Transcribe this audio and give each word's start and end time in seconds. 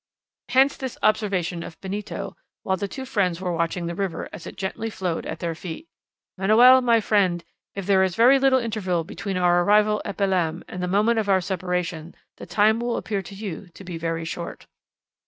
Hence 0.49 0.77
this 0.77 0.97
observation 1.03 1.61
of 1.61 1.79
Benito, 1.79 2.35
while 2.63 2.75
the 2.75 2.87
two 2.87 3.05
friends 3.05 3.39
were 3.39 3.53
watching 3.53 3.85
the 3.85 3.93
river 3.93 4.29
as 4.33 4.47
it 4.47 4.55
gently 4.57 4.89
flowed 4.89 5.27
at 5.27 5.37
their 5.37 5.53
feet: 5.53 5.87
"Manoel, 6.39 6.81
my 6.81 6.99
friend, 6.99 7.43
if 7.75 7.85
there 7.85 8.01
is 8.01 8.15
very 8.15 8.39
little 8.39 8.57
interval 8.57 9.03
between 9.03 9.37
our 9.37 9.61
arrival 9.61 10.01
at 10.03 10.17
Belem 10.17 10.63
and 10.67 10.81
the 10.81 10.87
moment 10.87 11.19
of 11.19 11.29
our 11.29 11.39
separation, 11.39 12.15
the 12.37 12.47
time 12.47 12.79
will 12.79 12.97
appear 12.97 13.21
to 13.21 13.35
you 13.35 13.67
to 13.75 13.83
be 13.83 13.99
very 13.99 14.25
short." 14.25 14.65